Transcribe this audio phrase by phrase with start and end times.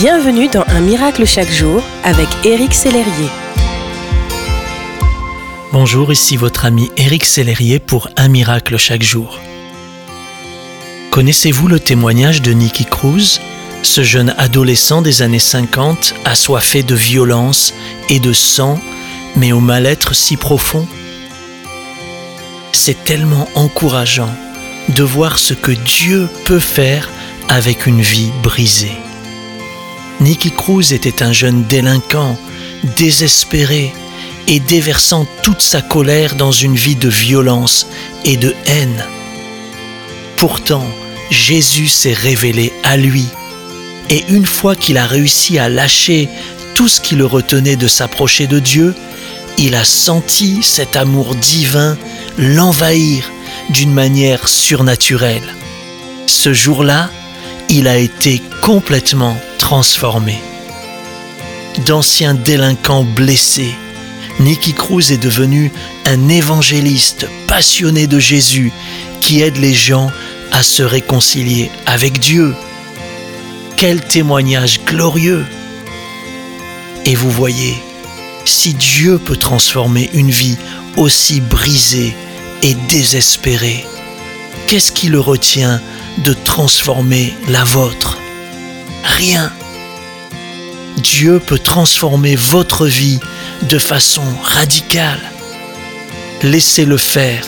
[0.00, 3.28] Bienvenue dans Un miracle chaque jour avec Éric Sellerier.
[5.74, 9.38] Bonjour, ici votre ami Éric Sellerier pour Un miracle chaque jour.
[11.10, 13.42] Connaissez-vous le témoignage de Nicky Cruz,
[13.82, 17.74] ce jeune adolescent des années 50 assoiffé de violence
[18.08, 18.80] et de sang,
[19.36, 20.88] mais au mal-être si profond?
[22.72, 24.34] C'est tellement encourageant
[24.88, 27.10] de voir ce que Dieu peut faire
[27.50, 28.96] avec une vie brisée.
[30.20, 32.36] Nicky Cruz était un jeune délinquant,
[32.96, 33.92] désespéré
[34.48, 37.86] et déversant toute sa colère dans une vie de violence
[38.24, 39.04] et de haine.
[40.36, 40.86] Pourtant,
[41.30, 43.26] Jésus s'est révélé à lui,
[44.10, 46.28] et une fois qu'il a réussi à lâcher
[46.74, 48.94] tout ce qui le retenait de s'approcher de Dieu,
[49.56, 51.96] il a senti cet amour divin
[52.36, 53.30] l'envahir
[53.70, 55.54] d'une manière surnaturelle.
[56.26, 57.10] Ce jour-là,
[57.68, 59.36] il a été complètement
[59.70, 60.36] transformé.
[61.86, 63.72] D'ancien délinquant blessé,
[64.40, 65.70] Nicky Cruz est devenu
[66.06, 68.72] un évangéliste passionné de Jésus
[69.20, 70.10] qui aide les gens
[70.50, 72.52] à se réconcilier avec Dieu.
[73.76, 75.46] Quel témoignage glorieux
[77.06, 77.80] Et vous voyez,
[78.44, 80.58] si Dieu peut transformer une vie
[80.96, 82.12] aussi brisée
[82.64, 83.86] et désespérée,
[84.66, 85.80] qu'est-ce qui le retient
[86.24, 88.18] de transformer la vôtre?
[89.04, 89.52] Rien.
[91.00, 93.18] Dieu peut transformer votre vie
[93.62, 95.20] de façon radicale.
[96.42, 97.44] Laissez-le faire.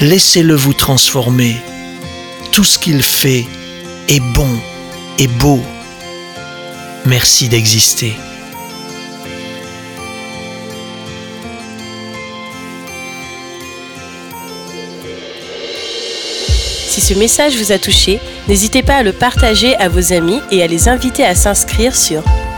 [0.00, 1.56] Laissez-le vous transformer.
[2.52, 3.46] Tout ce qu'il fait
[4.08, 4.58] est bon
[5.18, 5.62] et beau.
[7.06, 8.14] Merci d'exister.
[16.88, 20.62] Si ce message vous a touché, n'hésitez pas à le partager à vos amis et
[20.62, 22.24] à les inviter à s'inscrire sur